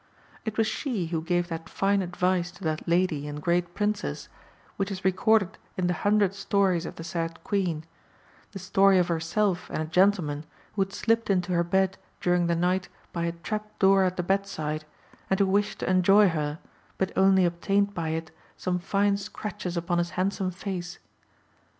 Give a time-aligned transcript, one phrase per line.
[0.45, 4.29] It was she who gave that fine advice to that lady and great princess,
[4.75, 7.85] which is recorded in the hundred stories of the said Queen
[8.51, 12.55] the story of herself and a gentleman who had slipped into her bed during the
[12.55, 14.85] night by a trap door at the bedside,
[15.29, 16.57] and who wished to enjoy her,
[16.97, 20.97] but only obtained by it some fine scratches upon his handsome face.